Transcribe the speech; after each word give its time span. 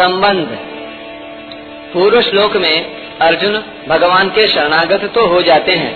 संबंध। 0.00 0.52
पूर्व 1.92 2.20
श्लोक 2.22 2.56
में 2.56 3.18
अर्जुन 3.20 3.56
भगवान 3.88 4.28
के 4.28 4.46
शरणागत 4.48 5.02
तो 5.14 5.26
हो 5.26 5.40
जाते 5.42 5.72
हैं, 5.72 5.92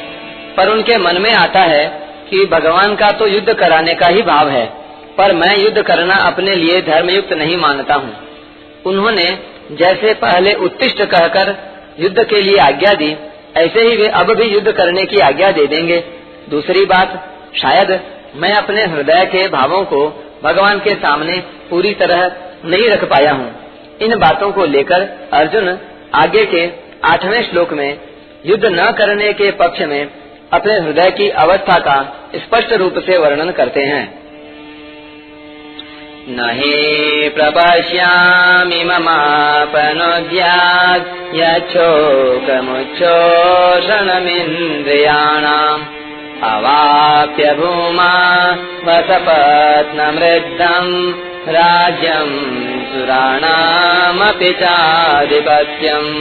पर 0.57 0.69
उनके 0.69 0.97
मन 0.99 1.21
में 1.23 1.33
आता 1.33 1.61
है 1.63 1.87
कि 2.31 2.45
भगवान 2.47 2.95
का 2.97 3.11
तो 3.13 3.27
युद्ध 3.27 3.53
कराने 3.55 3.95
का 3.95 4.07
ही 4.09 4.23
भाव 4.25 4.49
है, 4.49 4.67
पर 5.19 5.33
मैं 5.35 5.57
युद्ध 5.59 5.83
करना 5.83 6.15
अपने 6.25 6.57
लिए 6.57 6.83
धर्मयुक्त 6.83 7.33
नहीं 7.35 7.57
मानता 7.57 7.95
हूँ। 7.95 8.13
उन्होंने 8.87 9.27
जैसे 9.73 10.15
पहले 10.19 10.53
उत्तिष्ट 10.67 11.03
कहकर 11.07 11.55
युद्ध 12.01 12.25
के 12.25 12.41
लिए 12.41 12.59
आज्ञा 12.61 12.95
दी, 12.95 13.13
ऐसे 13.57 13.81
ही 13.81 13.97
वे 13.97 14.09
अब 14.15 14.35
भी 14.35 14.53
युद्ध 14.55 14.73
करने 14.73 15.05
की 15.07 15.21
आज्ञा 15.23 15.51
दे 15.53 15.67
देंगे। 15.69 16.03
दूसरी 16.51 16.85
बात, 16.87 17.21
शायद 17.57 17.99
मैं 18.37 18.55
अपने 18.55 18.87
हृदय 18.87 19.27
के 19.33 19.49
भावों 19.51 19.85
को 19.87 20.07
भगवान 20.45 20.79
के 20.81 20.95
सामने 21.01 21.43
पूरी 21.71 21.95
तरह 21.97 22.31
नहीं 22.67 22.89
रख 22.91 23.11
पाया 23.11 23.33
हूँ। 23.33 23.53
इन 24.03 24.19
बातों 24.19 24.53
को 24.53 24.65
लेकर 24.65 25.29
अर्जुन 25.33 25.79
आगे 26.15 26.47
के 26.47 26.71
आठवें 27.05 27.51
श्लोक 27.51 27.73
में 27.73 27.99
युद्ध 28.47 28.65
न 28.65 28.93
करने 28.93 29.33
के 29.33 29.51
पक्ष 29.51 29.81
में 29.81 30.11
अपने 30.53 30.73
हृदय 30.73 31.11
की 31.11 31.29
अवस्था 31.29 31.79
का 31.79 32.29
स्पष्ट 32.35 32.73
रूप 32.73 32.99
से 32.99 33.17
वर्णन 33.17 33.51
करते 33.51 33.81
हैं। 33.81 34.25
न 36.29 36.51
हि 36.51 37.29
प्रपश्यामि 37.29 38.85
ममापनुद्यात् 38.85 41.25
अवाप्य 46.43 47.55
भूमा 47.55 48.51
वसपत्नमृद्धम् 48.85 51.13
राज्यम् 51.49 52.35
सुराणामपि 52.87 54.51
चाधिपत्यम्। 54.53 56.13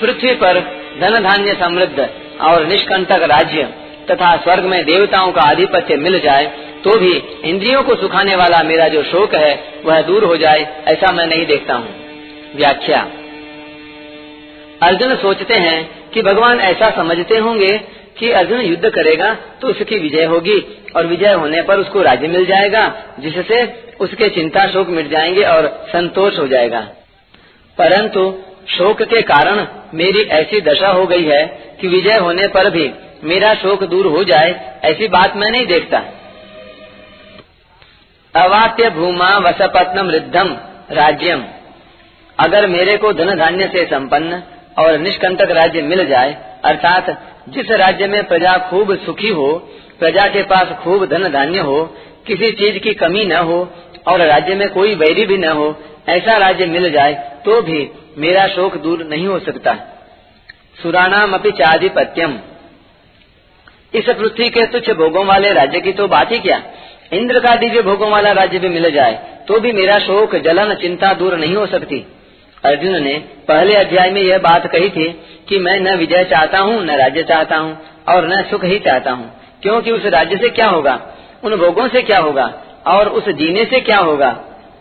पृथ्वी 0.00 0.34
पर 0.34 0.58
धन 1.00 1.22
धान्य 1.24 1.54
समृद्ध 1.60 2.08
और 2.40 2.64
निष्कंटक 2.66 3.22
राज्य 3.22 3.68
तथा 4.10 4.36
स्वर्ग 4.36 4.64
में 4.64 4.84
देवताओं 4.84 5.32
का 5.32 5.42
आधिपत्य 5.42 5.96
मिल 5.96 6.18
जाए 6.20 6.46
तो 6.84 6.96
भी 6.98 7.12
इंद्रियों 7.44 7.82
को 7.82 7.94
सुखाने 7.94 8.36
वाला 8.36 8.62
मेरा 8.62 8.88
जो 8.88 9.02
शोक 9.02 9.34
है, 9.34 9.52
वह 9.84 10.00
दूर 10.02 10.24
हो 10.24 10.36
जाए, 10.36 10.66
ऐसा 10.86 11.12
मैं 11.12 11.26
नहीं 11.26 11.46
देखता 11.46 11.74
हूँ। 11.74 11.94
व्याख्या। 12.56 13.00
अर्जुन 14.82 15.14
सोचते 15.16 15.54
हैं 15.54 16.10
कि 16.10 16.22
भगवान 16.22 16.60
ऐसा 16.60 16.90
समझते 16.90 17.36
होंगे 17.36 17.78
कि 18.18 18.30
अर्जुन 18.30 18.60
युद्ध 18.60 18.88
करेगा 18.88 19.34
तो 19.60 19.68
उसकी 19.68 19.98
विजय 19.98 20.24
होगी 20.24 20.58
और 20.96 21.06
विजय 21.06 21.32
होने 21.32 21.62
पर 21.62 21.78
उसको 21.78 22.02
राज्य 22.02 22.28
मिल 22.28 22.44
जाएगा, 22.46 22.92
जिससे 23.20 23.62
उसके 24.02 24.28
चिंता 24.28 24.66
शोक 24.66 24.88
मिट 24.88 25.08
जाएँगे 25.08 25.42
और 25.42 25.84
संतोष 25.88 26.38
हो 26.38 26.48
जाएगा। 26.48 26.80
परंतु 27.78 28.42
शोक 28.68 29.02
के 29.02 29.22
कारण 29.22 29.66
मेरी 29.94 30.22
ऐसी 30.22 30.60
दशा 30.60 30.88
हो 30.88 31.06
गई 31.06 31.24
है 31.24 31.46
कि 31.80 31.88
विजय 31.88 32.18
होने 32.18 32.48
पर 32.48 32.70
भी 32.70 32.92
मेरा 33.24 33.54
शोक 33.54 33.84
दूर 33.84 34.06
हो 34.06 34.24
जाए, 34.24 34.80
ऐसी 34.84 35.08
बात 35.08 35.36
मैं 35.36 35.50
नहीं 35.50 35.66
देखता। 35.66 35.98
अवात्य 38.36 38.90
भूमा 38.90 39.38
वसपत्नम 39.38 40.10
रिद्धम 40.10 40.56
राज्यम। 40.90 41.44
अगर 42.38 42.66
मेरे 42.66 42.96
को 42.96 43.12
धन 43.12 43.38
धान्य 43.38 43.66
से 43.66 43.84
संपन्न 43.84 44.42
और 44.78 44.98
निष्कंटक 44.98 45.50
राज्य 45.50 45.82
मिल 45.82 46.06
जाए, 46.06 46.60
अर्थात 46.64 47.22
जिस 47.48 47.70
राज्य 47.70 48.06
में 48.06 48.24
प्रजा 48.24 48.58
खूब 48.70 48.98
सुखी 48.98 49.28
हो, 49.28 49.68
प्रजा 49.98 50.26
के 50.26 50.42
पास 50.42 50.66
खूब 50.84 51.06
धन 51.06 51.28
धान्य 51.32 51.58
हो 51.58 51.96
किसी 52.26 52.50
चीज़ 52.54 52.78
की 52.78 52.94
कमी 52.96 53.24
न 53.24 53.36
हो 53.42 53.58
और 54.08 54.20
राज्य 54.22 54.54
में 54.54 54.68
कोई 54.70 54.94
वैरी 54.94 55.24
भी 55.26 55.38
न 55.38 55.50
हो, 55.50 55.74
ऐसा 56.08 56.36
राज्य 56.38 56.66
मिल 56.66 56.90
जाए 56.92 57.12
तो 57.44 57.60
भी 57.62 57.88
मेरा 58.18 58.46
शोक 58.48 58.76
दूर 58.78 59.04
नहीं 59.04 59.26
हो 59.26 59.38
सकता। 59.40 59.74
सुराणाम 60.82 61.34
अपनी 61.34 61.50
चाधिपत्यम। 61.54 62.38
इस 63.94 64.08
पृथ्वी 64.08 64.48
के 64.48 64.66
तुच्छ 64.66 64.90
भोगों 64.92 65.24
वाले 65.26 65.52
राज्य 65.52 65.80
की 65.80 65.92
तो 65.92 66.08
बात 66.08 66.32
ही 66.32 66.38
क्या? 66.38 66.62
इंद्र 67.12 67.40
का 67.40 67.54
दिव्य 67.56 67.82
भोगों 67.82 68.10
वाला 68.10 68.32
राज्य 68.32 68.58
भी 68.58 68.68
मिल 68.68 68.90
जाए 68.90 69.12
तो 69.48 69.58
भी 69.60 69.72
मेरा 69.72 69.98
शोक, 69.98 70.34
जलन, 70.36 70.74
चिंता 70.74 71.12
दूर 71.14 71.36
नहीं 71.36 71.54
हो 71.56 71.66
सकती। 71.68 72.06
अर्जुन 72.62 73.02
ने 73.02 73.14
पहले 73.48 73.74
अध्याय 73.74 74.10
में 74.10 74.20
यह 74.22 74.38
बात 74.40 74.66
कही 74.66 74.88
थी 74.88 75.08
कि 75.48 75.58
मैं 75.58 75.78
न 75.80 75.94
विजय 75.96 76.24
चाहता 76.24 76.58
हूँ, 76.58 76.82
न 76.84 76.96
राज्य 76.96 77.22
चाहता 77.22 77.56
हूँ 77.56 77.78
और 78.08 78.28
न 78.28 78.42
सुख 78.50 78.64
ही 78.64 78.78
चाहता 78.80 79.10
हूँ, 79.10 79.30
क्योंकि 79.62 79.90
उस 79.90 80.06
राज्य 80.08 80.36
से 80.36 80.48
क्या 80.50 80.68
होगा? 80.68 80.94
उन 81.42 81.56
भोगों 81.56 81.88
से 81.88 82.02
क्या 82.02 82.18
होगा 82.20 82.44
और 82.88 83.08
उस 83.10 83.28
जीने 83.34 83.64
से 83.64 83.80
क्या 83.82 83.98
होगा? 84.00 84.30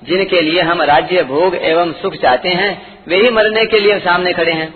जिनके 0.04 0.42
लिए 0.42 0.62
हम 0.62 0.82
राज्य, 0.84 1.24
भोग 1.24 1.56
एवं 1.56 1.92
सुख 1.94 2.16
चाहते 2.16 2.50
हैं, 2.52 2.72
वे 3.08 3.16
ही 3.18 3.30
मरने 3.32 3.66
के 3.66 3.80
लिए 3.80 4.00
सामने 4.00 4.34
खड़े 4.34 4.52
हैं। 4.52 4.74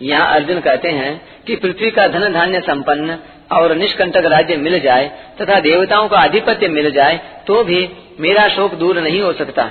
यहाँ 0.00 0.34
अर्जुन 0.34 0.60
कहते 0.60 0.88
हैं 0.90 1.20
कि 1.46 1.56
पृथ्वी 1.56 1.90
का 1.90 2.06
धन 2.08 2.32
धान्य 2.32 2.60
संपन्न 2.62 3.18
और 3.52 3.74
निष्कंटक 3.76 4.24
राज्य 4.26 4.56
मिल 4.58 4.78
जाए 4.80 5.10
तथा 5.40 5.58
देवताओं 5.60 6.08
का 6.08 6.18
आधिपत्य 6.18 6.68
मिल 6.70 6.90
जाए 6.92 7.20
तो 7.46 7.62
भी 7.64 7.88
मेरा 8.20 8.48
शोक 8.48 8.74
दूर 8.74 9.00
नहीं 9.00 9.20
हो 9.20 9.32
सकता। 9.34 9.70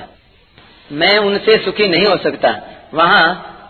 मैं 0.90 1.16
उनसे 1.20 1.56
सुखी 1.58 1.88
नहीं 1.88 2.06
हो 2.06 2.16
सकता। 2.18 2.54
वहाँ 2.94 3.24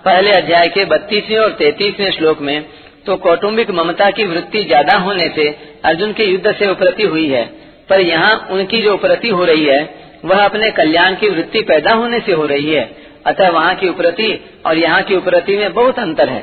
पहले 0.05 0.31
अध्याय 0.33 0.69
के 0.69 0.85
बत्तीसवें 0.87 1.39
और 1.39 1.51
तैतीसवें 1.53 2.11
श्लोक 2.13 2.41
में 2.41 2.65
तो 3.07 3.17
कौटुंबिक 3.19 3.71
ममता 3.71 4.11
की 4.11 4.25
वृत्ति 4.27 4.63
ज़्यादा 4.65 4.97
होने 4.99 5.29
से 5.37 5.49
अर्जुन 5.85 6.13
के 6.13 6.25
युद्ध 6.25 6.53
से 6.53 6.69
उपरति 6.71 7.03
हुई 7.05 7.29
है। 7.29 7.45
पर 7.91 8.01
यहाँ 8.01 8.35
उनकी 8.51 8.83
जो 8.83 8.95
उपरति 8.95 9.29
हो 9.29 9.45
रही 9.45 9.65
है, 9.65 9.83
वह 10.25 10.45
अपने 10.45 10.71
कल्याण 10.71 11.15
की 11.15 11.29
वृत्ति 11.29 11.63
पैदा 11.63 11.93
होने 11.93 12.21
से 12.21 12.33
हो 12.33 12.47
रही 12.47 12.71
है। 12.71 12.85
अतः 13.27 13.49
वहाँ 13.51 13.75
की 13.75 13.89
उपरति 13.89 14.33
और 14.67 14.79
यहाँ 14.79 15.03
की 15.03 15.17
उपरति 15.17 15.57
में 15.57 15.73
बहुत 15.75 15.99
अंतर 15.99 16.29
है। 16.29 16.43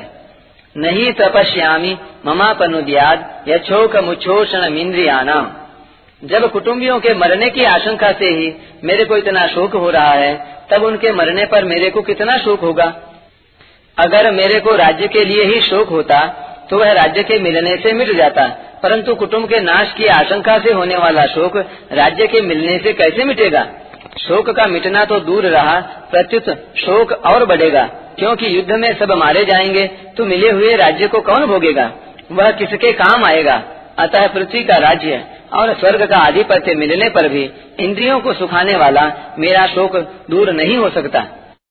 नहीं 0.76 1.12
तपस्यामी 1.12 1.96
ममापनुद्याद 2.26 3.44
यछोक 3.48 3.96
मुछोषण 3.96 4.76
इंद्रियाना 4.76 5.38
जब 6.22 6.50
कुटुंबियों 6.52 6.98
के 7.00 7.14
मरने 7.14 7.48
की 7.50 7.64
आशंका 7.66 8.10
से 8.12 8.28
ही 8.28 8.52
मेरे 8.84 9.04
को 9.04 9.16
इतना 9.16 9.46
शोक 9.46 9.74
हो 9.74 9.90
रहा 9.90 10.12
है, 10.12 10.34
तब 10.70 10.82
उनके 10.82 11.12
मरने 11.12 11.44
पर 11.46 11.64
मेरे 11.64 11.90
को 11.90 12.02
कितना 12.02 12.36
शोक 12.38 12.60
होगा? 12.60 12.94
अगर 13.96 14.30
मेरे 14.32 14.60
को 14.60 14.74
राज्य 14.76 15.08
के 15.08 15.24
लिए 15.24 15.44
ही 15.44 15.60
शोक 15.60 15.88
होता 15.88 16.26
तो 16.70 16.78
वह 16.78 16.92
राज्य 16.92 17.22
के 17.22 17.38
मिलने 17.38 17.76
से 17.76 17.92
मिट 17.92 18.10
जाता। 18.16 18.46
परंतु 18.82 19.14
कुटुंब 19.14 19.48
के 19.48 19.60
नाश 19.60 19.94
की 19.96 20.06
आशंका 20.06 20.58
से 20.58 20.72
होने 20.72 20.96
वाला 20.96 21.26
शोक 21.26 21.56
राज्य 21.92 22.26
के 22.26 22.40
मिलने 22.40 22.78
से 22.78 22.92
कैसे 22.92 23.24
मिटेगा? 23.24 23.66
शोक 24.18 24.50
का 24.50 24.66
मिटना 24.66 25.04
तो 25.04 25.20
दूर 25.20 25.46
रहा, 25.46 25.80
प्रत्युत 26.10 26.74
शोक 26.76 27.12
और 27.12 27.44
बढ़ेगा। 27.44 27.84
क्योंकि 28.18 28.56
युद्ध 28.56 28.72
में 28.72 28.98
सब 28.98 29.12
मारे 29.12 29.44
जाएँगे 29.44 29.86
तो 29.86 30.24
मिले 30.24 30.50
हुए 30.50 30.76
राज्य 30.76 31.08
को 31.08 31.20
कौन 31.20 31.46
भोगेगा? 31.46 31.92
वह 32.32 32.50
किसके 32.50 32.92
काम 32.92 33.24
आएगा? 33.24 33.62
अतः 33.98 34.26
पृथ्वी 34.26 34.64
का 34.64 34.76
राज्य 34.76 35.24
और 35.52 35.74
स्वर्ग 35.74 36.06
का 36.06 36.16
आधिपत्य 36.16 36.74
मिलने 36.74 37.08
पर 37.08 37.28
भी 37.28 37.50
इंद्रियों 37.80 38.20
को 38.20 38.32
सुखाने 38.32 38.76
वाला 38.76 39.12
मेरा 39.38 39.66
शोक 39.66 39.96
दूर 40.30 40.52
नहीं 40.52 40.76
हो 40.76 40.90
सकता। 40.90 41.24